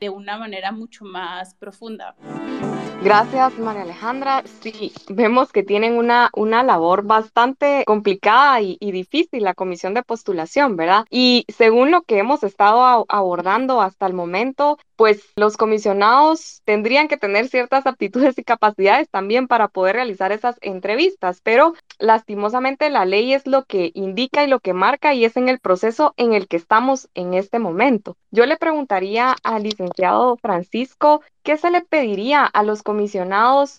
de 0.00 0.10
una 0.10 0.36
manera 0.38 0.72
mucho 0.72 1.04
más 1.04 1.54
profunda. 1.54 2.16
Gracias, 3.02 3.58
María 3.58 3.82
Alejandra. 3.82 4.42
Sí, 4.60 4.92
vemos 5.08 5.52
que 5.52 5.62
tienen 5.62 5.94
una, 5.96 6.28
una 6.34 6.62
labor 6.62 7.02
bastante 7.02 7.82
complicada 7.86 8.60
y, 8.60 8.76
difícil 8.78 9.42
la 9.42 9.54
comisión 9.54 9.94
de 9.94 10.02
postulación, 10.02 10.76
¿verdad? 10.76 11.06
Y 11.08 11.46
según 11.48 11.90
lo 11.90 12.02
que 12.02 12.18
hemos 12.18 12.42
estado 12.42 13.06
abordando 13.08 13.80
hasta 13.80 14.06
el 14.06 14.12
momento, 14.12 14.76
pues 14.96 15.32
los 15.34 15.56
comisionados 15.56 16.60
tendrían 16.66 17.08
que 17.08 17.16
tener 17.16 17.48
ciertas 17.48 17.86
aptitudes 17.86 18.36
y 18.36 18.44
capacidades 18.44 19.08
también 19.08 19.48
para 19.48 19.68
poder 19.68 19.96
realizar 19.96 20.30
esas 20.30 20.58
entrevistas, 20.60 21.40
pero 21.42 21.72
lastimosamente 21.98 22.90
la 22.90 23.06
ley 23.06 23.32
es 23.32 23.46
lo 23.46 23.64
que 23.64 23.92
indica 23.94 24.44
y 24.44 24.46
lo 24.46 24.60
que 24.60 24.74
marca 24.74 25.14
y 25.14 25.24
es 25.24 25.38
en 25.38 25.48
el 25.48 25.58
proceso 25.58 26.12
en 26.18 26.34
el 26.34 26.48
que 26.48 26.58
estamos 26.58 27.08
en 27.14 27.32
este 27.32 27.58
momento. 27.58 28.18
Yo 28.30 28.44
le 28.44 28.58
preguntaría 28.58 29.34
al 29.42 29.62
licenciado 29.62 30.36
Francisco, 30.36 31.22
¿qué 31.42 31.56
se 31.56 31.70
le 31.70 31.80
pediría 31.80 32.44
a 32.44 32.62
los 32.62 32.82
comisionados, 32.82 32.89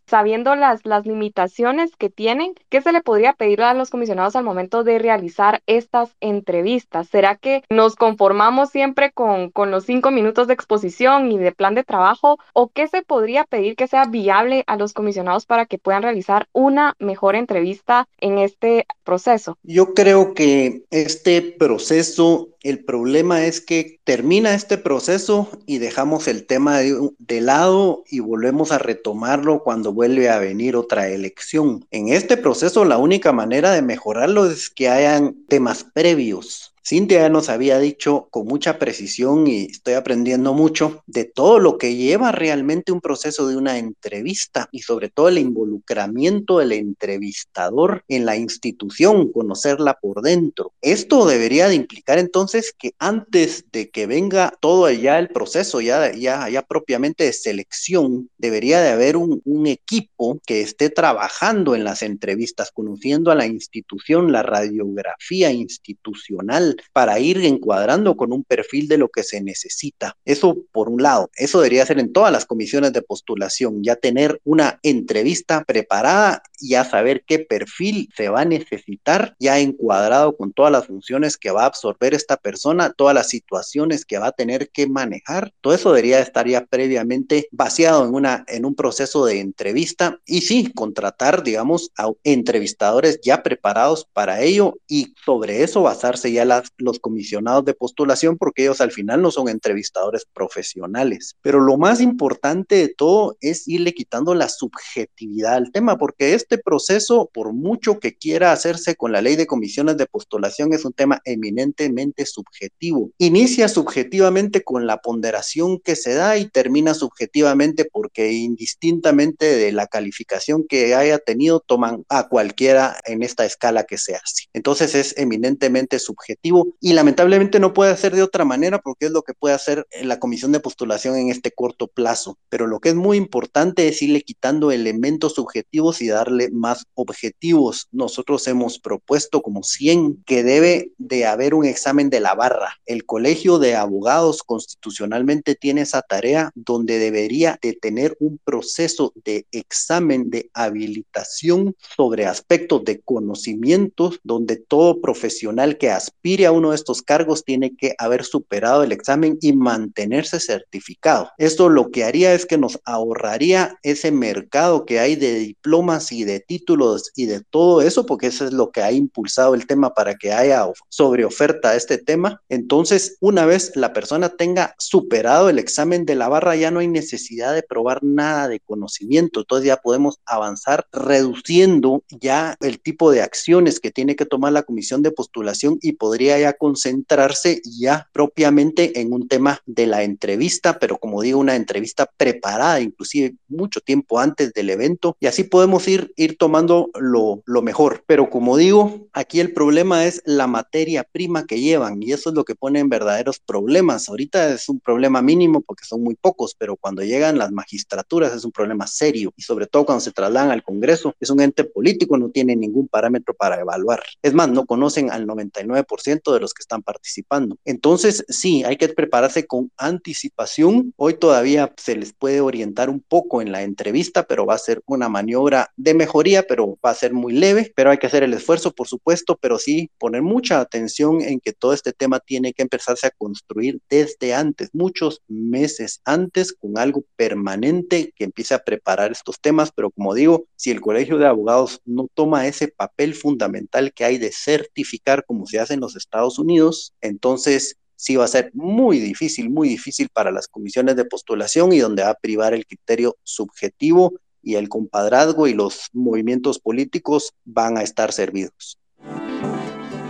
sabiendo 0.05 0.55
las, 0.55 0.85
las 0.85 1.05
limitaciones 1.05 1.95
que 1.95 2.09
tienen, 2.09 2.53
qué 2.69 2.81
se 2.81 2.91
le 2.91 3.01
podría 3.01 3.33
pedir 3.33 3.61
a 3.61 3.73
los 3.73 3.89
comisionados 3.89 4.35
al 4.35 4.43
momento 4.43 4.83
de 4.83 4.99
realizar 4.99 5.61
estas 5.67 6.15
entrevistas? 6.19 7.07
¿Será 7.07 7.35
que 7.35 7.63
nos 7.69 7.95
conformamos 7.95 8.69
siempre 8.69 9.11
con, 9.11 9.49
con 9.51 9.71
los 9.71 9.85
cinco 9.85 10.11
minutos 10.11 10.47
de 10.47 10.53
exposición 10.53 11.31
y 11.31 11.37
de 11.37 11.51
plan 11.51 11.75
de 11.75 11.83
trabajo? 11.83 12.37
¿O 12.53 12.69
qué 12.69 12.87
se 12.87 13.01
podría 13.01 13.43
pedir 13.45 13.75
que 13.75 13.87
sea 13.87 14.05
viable 14.05 14.63
a 14.67 14.77
los 14.77 14.93
comisionados 14.93 15.45
para 15.45 15.65
que 15.65 15.77
puedan 15.77 16.03
realizar 16.03 16.47
una 16.53 16.95
mejor 16.99 17.35
entrevista 17.35 18.07
en 18.19 18.37
este 18.37 18.85
proceso? 19.03 19.57
Yo 19.63 19.93
creo 19.93 20.33
que 20.33 20.83
este 20.91 21.41
proceso 21.41 22.50
el 22.63 22.83
problema 22.83 23.45
es 23.45 23.61
que 23.61 23.99
termina 24.03 24.53
este 24.53 24.77
proceso 24.77 25.49
y 25.65 25.79
dejamos 25.79 26.27
el 26.27 26.45
tema 26.45 26.79
de, 26.79 27.41
lado 27.41 28.03
y 28.09 28.19
volvemos 28.19 28.71
a 28.71 28.77
retomarlo 28.77 29.63
cuando 29.63 29.93
vuelve 29.93 30.29
a 30.29 30.39
venir 30.39 30.75
otra 30.75 31.07
elección. 31.09 31.85
En 31.91 32.09
este 32.09 32.37
proceso 32.37 32.85
la 32.85 32.97
única 32.97 33.31
manera 33.31 33.71
de 33.71 33.81
mejorarlo 33.81 34.45
es 34.45 34.69
que 34.69 34.89
hayan 34.89 35.35
temas 35.47 35.83
previos 35.83 36.70
Cintia 36.83 37.29
nos 37.29 37.49
había 37.49 37.77
dicho 37.77 38.27
con 38.31 38.47
mucha 38.47 38.79
precisión 38.79 39.45
y 39.45 39.65
estoy 39.65 39.93
aprendiendo 39.93 40.55
mucho 40.55 41.03
de 41.05 41.25
todo 41.25 41.59
lo 41.59 41.77
que 41.77 41.95
lleva 41.95 42.31
realmente 42.31 42.91
un 42.91 43.01
proceso 43.01 43.47
de 43.47 43.55
una 43.55 43.77
entrevista 43.77 44.67
y 44.71 44.79
sobre 44.79 45.09
todo 45.09 45.29
el 45.29 45.37
involucramiento 45.37 46.57
del 46.57 46.71
entrevistador 46.71 48.03
en 48.07 48.25
la 48.25 48.35
institución, 48.35 49.31
conocerla 49.31 49.99
por 50.01 50.23
dentro. 50.23 50.73
Esto 50.81 51.27
debería 51.27 51.67
de 51.67 51.75
implicar 51.75 52.17
entonces 52.17 52.73
que 52.75 52.93
antes 52.97 53.65
de 53.71 53.91
que 53.91 54.07
venga 54.07 54.51
todo 54.59 54.85
allá 54.85 55.19
el 55.19 55.29
proceso, 55.29 55.81
ya, 55.81 56.11
ya, 56.13 56.49
ya 56.49 56.63
propiamente 56.63 57.25
de 57.25 57.33
selección, 57.33 58.29
debería 58.39 58.81
de 58.81 58.89
haber 58.89 59.17
un 59.17 59.67
equipo 59.67 60.39
que 60.47 60.61
esté 60.61 60.89
trabajando 60.89 61.75
en 61.75 61.83
las 61.83 62.01
entrevistas, 62.01 62.71
conociendo 62.71 63.29
a 63.29 63.35
la 63.35 63.45
institución, 63.45 64.31
la 64.31 64.41
radiografía 64.41 65.51
institucional 65.51 66.70
para 66.93 67.19
ir 67.19 67.37
encuadrando 67.43 68.15
con 68.15 68.31
un 68.33 68.43
perfil 68.43 68.87
de 68.87 68.97
lo 68.97 69.09
que 69.09 69.23
se 69.23 69.41
necesita. 69.41 70.17
Eso 70.25 70.57
por 70.71 70.89
un 70.89 71.01
lado, 71.01 71.29
eso 71.35 71.59
debería 71.59 71.85
ser 71.85 71.99
en 71.99 72.13
todas 72.13 72.31
las 72.31 72.45
comisiones 72.45 72.93
de 72.93 73.01
postulación, 73.01 73.83
ya 73.83 73.95
tener 73.95 74.39
una 74.43 74.79
entrevista 74.83 75.63
preparada, 75.63 76.43
ya 76.59 76.85
saber 76.85 77.23
qué 77.25 77.39
perfil 77.39 78.09
se 78.15 78.29
va 78.29 78.41
a 78.41 78.45
necesitar, 78.45 79.35
ya 79.39 79.59
encuadrado 79.59 80.35
con 80.35 80.53
todas 80.53 80.71
las 80.71 80.87
funciones 80.87 81.37
que 81.37 81.51
va 81.51 81.63
a 81.63 81.67
absorber 81.67 82.13
esta 82.13 82.37
persona, 82.37 82.93
todas 82.93 83.15
las 83.15 83.29
situaciones 83.29 84.05
que 84.05 84.17
va 84.17 84.27
a 84.27 84.31
tener 84.31 84.69
que 84.69 84.87
manejar. 84.87 85.53
Todo 85.61 85.73
eso 85.73 85.89
debería 85.91 86.19
estar 86.19 86.47
ya 86.47 86.65
previamente 86.65 87.47
vaciado 87.51 88.05
en, 88.05 88.13
una, 88.13 88.45
en 88.47 88.65
un 88.65 88.75
proceso 88.75 89.25
de 89.25 89.39
entrevista 89.39 90.19
y 90.25 90.41
sí, 90.41 90.71
contratar, 90.73 91.43
digamos, 91.43 91.91
a 91.97 92.09
entrevistadores 92.23 93.19
ya 93.21 93.43
preparados 93.43 94.07
para 94.13 94.41
ello 94.41 94.77
y 94.87 95.13
sobre 95.25 95.63
eso 95.63 95.81
basarse 95.81 96.31
ya 96.31 96.45
la 96.45 96.60
los 96.77 96.99
comisionados 96.99 97.65
de 97.65 97.73
postulación 97.73 98.37
porque 98.37 98.63
ellos 98.63 98.81
al 98.81 98.91
final 98.91 99.21
no 99.21 99.31
son 99.31 99.49
entrevistadores 99.49 100.25
profesionales. 100.33 101.35
Pero 101.41 101.59
lo 101.59 101.77
más 101.77 102.01
importante 102.01 102.75
de 102.75 102.89
todo 102.89 103.37
es 103.41 103.67
irle 103.67 103.93
quitando 103.93 104.35
la 104.35 104.49
subjetividad 104.49 105.55
al 105.55 105.71
tema, 105.71 105.97
porque 105.97 106.33
este 106.33 106.57
proceso, 106.57 107.29
por 107.33 107.53
mucho 107.53 107.99
que 107.99 108.15
quiera 108.15 108.51
hacerse 108.51 108.95
con 108.95 109.11
la 109.11 109.21
ley 109.21 109.35
de 109.35 109.47
comisiones 109.47 109.97
de 109.97 110.05
postulación, 110.05 110.73
es 110.73 110.85
un 110.85 110.93
tema 110.93 111.21
eminentemente 111.25 112.25
subjetivo. 112.25 113.11
Inicia 113.17 113.67
subjetivamente 113.67 114.63
con 114.63 114.87
la 114.87 115.01
ponderación 115.01 115.79
que 115.79 115.95
se 115.95 116.13
da 116.13 116.37
y 116.37 116.49
termina 116.49 116.93
subjetivamente 116.93 117.85
porque 117.85 118.31
indistintamente 118.31 119.45
de 119.45 119.71
la 119.71 119.87
calificación 119.87 120.65
que 120.67 120.95
haya 120.95 121.19
tenido, 121.19 121.59
toman 121.59 122.03
a 122.09 122.27
cualquiera 122.27 122.97
en 123.05 123.23
esta 123.23 123.45
escala 123.45 123.83
que 123.83 123.97
se 123.97 124.15
hace. 124.15 124.45
Entonces 124.53 124.95
es 124.95 125.17
eminentemente 125.17 125.99
subjetivo 125.99 126.50
y 126.79 126.93
lamentablemente 126.93 127.59
no 127.59 127.73
puede 127.73 127.91
hacer 127.91 128.15
de 128.15 128.23
otra 128.23 128.45
manera 128.45 128.79
porque 128.79 129.05
es 129.05 129.11
lo 129.11 129.21
que 129.21 129.33
puede 129.33 129.55
hacer 129.55 129.87
la 130.01 130.19
comisión 130.19 130.51
de 130.51 130.59
postulación 130.59 131.15
en 131.15 131.29
este 131.29 131.51
corto 131.51 131.87
plazo. 131.87 132.37
Pero 132.49 132.67
lo 132.67 132.79
que 132.79 132.89
es 132.89 132.95
muy 132.95 133.17
importante 133.17 133.87
es 133.87 134.01
irle 134.01 134.21
quitando 134.21 134.71
elementos 134.71 135.35
subjetivos 135.35 136.01
y 136.01 136.07
darle 136.07 136.49
más 136.51 136.85
objetivos. 136.93 137.87
Nosotros 137.91 138.47
hemos 138.47 138.79
propuesto 138.79 139.41
como 139.41 139.63
100 139.63 140.23
que 140.25 140.43
debe 140.43 140.91
de 140.97 141.25
haber 141.25 141.53
un 141.53 141.65
examen 141.65 142.09
de 142.09 142.19
la 142.19 142.35
barra. 142.35 142.77
El 142.85 143.05
Colegio 143.05 143.59
de 143.59 143.75
Abogados 143.75 144.43
constitucionalmente 144.43 145.55
tiene 145.55 145.81
esa 145.81 146.01
tarea 146.01 146.51
donde 146.55 146.99
debería 146.99 147.59
de 147.61 147.73
tener 147.73 148.15
un 148.19 148.39
proceso 148.43 149.13
de 149.23 149.45
examen 149.51 150.29
de 150.29 150.49
habilitación 150.53 151.75
sobre 151.95 152.25
aspectos 152.25 152.83
de 152.83 153.01
conocimientos 153.01 154.19
donde 154.23 154.57
todo 154.57 155.01
profesional 155.01 155.77
que 155.77 155.89
aspire 155.89 156.40
a 156.45 156.51
uno 156.51 156.69
de 156.69 156.75
estos 156.75 157.01
cargos 157.01 157.43
tiene 157.43 157.75
que 157.75 157.95
haber 157.97 158.23
superado 158.23 158.83
el 158.83 158.91
examen 158.91 159.37
y 159.41 159.53
mantenerse 159.53 160.39
certificado. 160.39 161.29
Esto 161.37 161.69
lo 161.69 161.91
que 161.91 162.03
haría 162.03 162.33
es 162.33 162.45
que 162.45 162.57
nos 162.57 162.79
ahorraría 162.85 163.77
ese 163.83 164.11
mercado 164.11 164.85
que 164.85 164.99
hay 164.99 165.15
de 165.15 165.35
diplomas 165.35 166.11
y 166.11 166.23
de 166.23 166.39
títulos 166.39 167.11
y 167.15 167.25
de 167.25 167.41
todo 167.41 167.81
eso, 167.81 168.05
porque 168.05 168.27
eso 168.27 168.45
es 168.45 168.53
lo 168.53 168.71
que 168.71 168.81
ha 168.81 168.91
impulsado 168.91 169.53
el 169.53 169.67
tema 169.67 169.93
para 169.93 170.15
que 170.15 170.31
haya 170.31 170.65
sobre 170.89 171.25
oferta 171.25 171.75
este 171.75 171.97
tema. 171.97 172.41
Entonces, 172.49 173.17
una 173.19 173.45
vez 173.45 173.71
la 173.75 173.93
persona 173.93 174.29
tenga 174.29 174.75
superado 174.77 175.49
el 175.49 175.59
examen 175.59 176.05
de 176.05 176.15
la 176.15 176.29
barra, 176.29 176.55
ya 176.55 176.71
no 176.71 176.79
hay 176.79 176.87
necesidad 176.87 177.53
de 177.53 177.63
probar 177.63 178.03
nada 178.03 178.47
de 178.47 178.59
conocimiento. 178.59 179.41
Entonces 179.41 179.67
ya 179.67 179.77
podemos 179.77 180.19
avanzar 180.25 180.87
reduciendo 180.91 182.03
ya 182.09 182.55
el 182.61 182.81
tipo 182.81 183.11
de 183.11 183.21
acciones 183.21 183.79
que 183.79 183.91
tiene 183.91 184.15
que 184.15 184.25
tomar 184.25 184.53
la 184.53 184.63
comisión 184.63 185.01
de 185.01 185.11
postulación 185.11 185.77
y 185.81 185.93
podría 185.93 186.30
ya 186.39 186.53
concentrarse 186.53 187.61
ya 187.63 188.07
propiamente 188.11 188.99
en 188.99 189.13
un 189.13 189.27
tema 189.27 189.59
de 189.65 189.87
la 189.87 190.03
entrevista, 190.03 190.79
pero 190.79 190.97
como 190.97 191.21
digo, 191.21 191.39
una 191.39 191.55
entrevista 191.55 192.09
preparada, 192.17 192.79
inclusive 192.79 193.35
mucho 193.47 193.81
tiempo 193.81 194.19
antes 194.19 194.53
del 194.53 194.69
evento, 194.69 195.15
y 195.19 195.27
así 195.27 195.43
podemos 195.43 195.87
ir, 195.87 196.13
ir 196.15 196.37
tomando 196.37 196.89
lo, 196.99 197.41
lo 197.45 197.61
mejor. 197.61 198.03
Pero 198.07 198.29
como 198.29 198.57
digo, 198.57 199.07
aquí 199.13 199.39
el 199.39 199.53
problema 199.53 200.05
es 200.05 200.21
la 200.25 200.47
materia 200.47 201.03
prima 201.03 201.45
que 201.45 201.59
llevan, 201.59 202.01
y 202.01 202.11
eso 202.11 202.29
es 202.29 202.35
lo 202.35 202.45
que 202.45 202.55
pone 202.55 202.79
en 202.79 202.89
verdaderos 202.89 203.39
problemas. 203.39 204.09
Ahorita 204.09 204.53
es 204.53 204.69
un 204.69 204.79
problema 204.79 205.21
mínimo 205.21 205.61
porque 205.61 205.85
son 205.85 206.03
muy 206.03 206.15
pocos, 206.15 206.55
pero 206.57 206.75
cuando 206.77 207.03
llegan 207.03 207.37
las 207.37 207.51
magistraturas 207.51 208.33
es 208.33 208.45
un 208.45 208.51
problema 208.51 208.87
serio, 208.87 209.33
y 209.35 209.41
sobre 209.41 209.67
todo 209.67 209.85
cuando 209.85 210.01
se 210.01 210.11
trasladan 210.11 210.51
al 210.51 210.63
Congreso, 210.63 211.15
es 211.19 211.29
un 211.29 211.41
ente 211.41 211.63
político, 211.63 212.17
no 212.17 212.29
tiene 212.29 212.55
ningún 212.55 212.87
parámetro 212.87 213.33
para 213.33 213.59
evaluar. 213.59 214.03
Es 214.21 214.33
más, 214.33 214.49
no 214.49 214.65
conocen 214.65 215.11
al 215.11 215.25
99% 215.27 216.20
de 216.29 216.39
los 216.39 216.53
que 216.53 216.61
están 216.61 216.83
participando. 216.83 217.57
Entonces, 217.65 218.23
sí, 218.29 218.63
hay 218.63 218.77
que 218.77 218.89
prepararse 218.89 219.47
con 219.47 219.71
anticipación. 219.77 220.93
Hoy 220.97 221.15
todavía 221.15 221.73
se 221.77 221.95
les 221.95 222.13
puede 222.13 222.41
orientar 222.41 222.89
un 222.89 222.99
poco 222.99 223.41
en 223.41 223.51
la 223.51 223.63
entrevista, 223.63 224.23
pero 224.23 224.45
va 224.45 224.55
a 224.55 224.59
ser 224.59 224.81
una 224.85 225.09
maniobra 225.09 225.71
de 225.75 225.93
mejoría, 225.95 226.43
pero 226.43 226.77
va 226.85 226.91
a 226.91 226.95
ser 226.95 227.13
muy 227.13 227.33
leve, 227.33 227.71
pero 227.75 227.89
hay 227.89 227.97
que 227.97 228.07
hacer 228.07 228.21
el 228.21 228.33
esfuerzo, 228.33 228.71
por 228.71 228.87
supuesto, 228.87 229.37
pero 229.41 229.57
sí 229.57 229.89
poner 229.97 230.21
mucha 230.21 230.59
atención 230.59 231.21
en 231.21 231.39
que 231.39 231.53
todo 231.53 231.73
este 231.73 231.93
tema 231.93 232.19
tiene 232.19 232.53
que 232.53 232.61
empezarse 232.61 233.07
a 233.07 233.11
construir 233.11 233.79
desde 233.89 234.33
antes, 234.33 234.69
muchos 234.73 235.21
meses 235.27 236.01
antes, 236.05 236.53
con 236.53 236.77
algo 236.77 237.03
permanente 237.15 238.13
que 238.15 238.25
empiece 238.25 238.53
a 238.53 238.59
preparar 238.63 239.11
estos 239.11 239.39
temas, 239.39 239.71
pero 239.73 239.91
como 239.91 240.13
digo, 240.13 240.45
si 240.55 240.71
el 240.71 240.81
Colegio 240.81 241.17
de 241.17 241.27
Abogados 241.27 241.81
no 241.85 242.07
toma 242.13 242.47
ese 242.47 242.67
papel 242.67 243.15
fundamental 243.15 243.93
que 243.93 244.05
hay 244.05 244.17
de 244.17 244.31
certificar 244.31 245.23
como 245.25 245.45
se 245.45 245.59
hace 245.59 245.73
en 245.73 245.79
los 245.79 245.95
Estados 246.11 246.39
Unidos, 246.39 246.93
entonces 246.99 247.77
sí 247.95 248.17
va 248.17 248.25
a 248.25 248.27
ser 248.27 248.51
muy 248.53 248.99
difícil, 248.99 249.49
muy 249.49 249.69
difícil 249.69 250.09
para 250.11 250.29
las 250.29 250.49
comisiones 250.49 250.97
de 250.97 251.05
postulación 251.05 251.71
y 251.71 251.79
donde 251.79 252.03
va 252.03 252.09
a 252.09 252.15
privar 252.15 252.53
el 252.53 252.65
criterio 252.65 253.15
subjetivo 253.23 254.13
y 254.43 254.55
el 254.55 254.67
compadrazgo 254.67 255.47
y 255.47 255.53
los 255.53 255.87
movimientos 255.93 256.59
políticos 256.59 257.31
van 257.45 257.77
a 257.77 257.83
estar 257.83 258.11
servidos. 258.11 258.77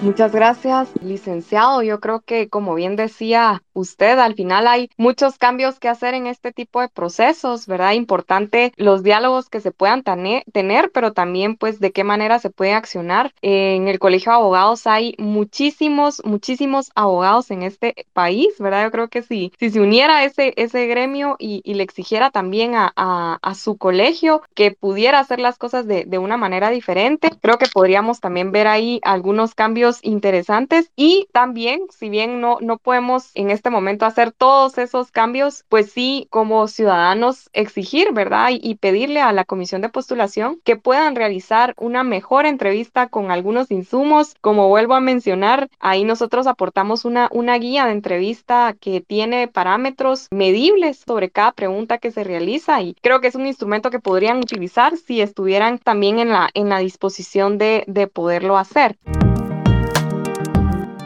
Muchas 0.01 0.31
gracias, 0.31 0.89
licenciado. 1.03 1.83
Yo 1.83 1.99
creo 1.99 2.21
que, 2.21 2.49
como 2.49 2.73
bien 2.73 2.95
decía 2.95 3.61
usted, 3.73 4.17
al 4.17 4.33
final 4.33 4.65
hay 4.65 4.89
muchos 4.97 5.37
cambios 5.37 5.79
que 5.79 5.89
hacer 5.89 6.15
en 6.15 6.25
este 6.25 6.51
tipo 6.51 6.81
de 6.81 6.89
procesos, 6.89 7.67
¿verdad? 7.67 7.91
Importante 7.91 8.73
los 8.77 9.03
diálogos 9.03 9.47
que 9.47 9.61
se 9.61 9.71
puedan 9.71 10.01
tener, 10.01 10.91
pero 10.91 11.13
también, 11.13 11.55
pues, 11.55 11.79
de 11.79 11.91
qué 11.91 12.03
manera 12.03 12.39
se 12.39 12.49
puede 12.49 12.73
accionar. 12.73 13.31
En 13.43 13.87
el 13.87 13.99
Colegio 13.99 14.31
de 14.31 14.37
Abogados 14.37 14.87
hay 14.87 15.13
muchísimos, 15.19 16.23
muchísimos 16.25 16.89
abogados 16.95 17.51
en 17.51 17.61
este 17.61 18.07
país, 18.11 18.55
¿verdad? 18.57 18.85
Yo 18.85 18.91
creo 18.91 19.07
que 19.07 19.21
si, 19.21 19.53
si 19.59 19.69
se 19.69 19.81
uniera 19.81 20.23
ese, 20.23 20.53
ese 20.57 20.87
gremio 20.87 21.35
y, 21.37 21.61
le 21.71 21.83
exigiera 21.83 22.31
también 22.31 22.73
a, 22.73 22.91
a, 22.95 23.55
su 23.55 23.77
colegio 23.77 24.41
que 24.55 24.71
pudiera 24.71 25.19
hacer 25.19 25.39
las 25.39 25.57
cosas 25.59 25.85
de, 25.85 26.05
de 26.05 26.17
una 26.17 26.37
manera 26.37 26.71
diferente, 26.71 27.29
creo 27.39 27.57
que 27.59 27.67
podríamos 27.71 28.19
también 28.19 28.51
ver 28.51 28.67
ahí 28.67 28.99
algunos 29.03 29.53
cambios 29.55 29.90
interesantes 30.01 30.91
y 30.95 31.27
también, 31.31 31.81
si 31.89 32.09
bien 32.09 32.41
no, 32.41 32.57
no 32.61 32.77
podemos 32.77 33.31
en 33.35 33.49
este 33.49 33.69
momento 33.69 34.05
hacer 34.05 34.31
todos 34.31 34.77
esos 34.77 35.11
cambios, 35.11 35.65
pues 35.69 35.91
sí, 35.91 36.27
como 36.29 36.67
ciudadanos 36.67 37.49
exigir, 37.53 38.13
¿verdad? 38.13 38.49
Y, 38.51 38.75
pedirle 38.81 39.21
a 39.21 39.31
la 39.31 39.45
comisión 39.45 39.81
de 39.81 39.89
postulación 39.89 40.59
que 40.63 40.75
puedan 40.75 41.15
realizar 41.15 41.75
una 41.77 42.03
mejor 42.03 42.45
entrevista 42.45 43.09
con 43.09 43.29
algunos 43.29 43.69
insumos. 43.69 44.33
Como 44.41 44.69
vuelvo 44.69 44.95
a 44.95 45.01
mencionar, 45.01 45.69
ahí 45.79 46.03
nosotros 46.03 46.47
aportamos 46.47 47.05
una, 47.05 47.29
una 47.31 47.57
guía 47.57 47.85
de 47.85 47.91
entrevista 47.91 48.75
que 48.79 49.01
tiene 49.01 49.47
parámetros 49.47 50.27
medibles 50.31 51.03
sobre 51.05 51.29
cada 51.29 51.51
pregunta 51.51 51.99
que 51.99 52.11
se 52.11 52.23
realiza 52.23 52.81
y 52.81 52.95
creo 53.01 53.21
que 53.21 53.27
es 53.27 53.35
un 53.35 53.45
instrumento 53.45 53.91
que 53.91 53.99
podrían 53.99 54.37
utilizar 54.37 54.97
si 54.97 55.21
estuvieran 55.21 55.77
también 55.77 56.19
en 56.19 56.29
la, 56.29 56.49
en 56.53 56.69
la 56.69 56.79
disposición 56.79 57.57
de, 57.57 57.83
de 57.87 58.07
poderlo 58.07 58.57
hacer. 58.57 58.97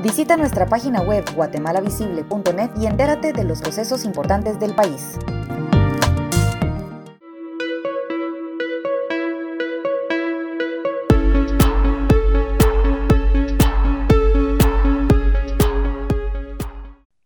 Visita 0.06 0.38
nuestra 0.38 0.68
página 0.68 1.02
web 1.02 1.26
guatemalavisible.net 1.34 2.70
y 2.80 2.86
entérate 2.86 3.34
de 3.34 3.44
los 3.44 3.60
procesos 3.60 4.06
importantes 4.06 4.60
del 4.60 4.76
país. 4.76 5.18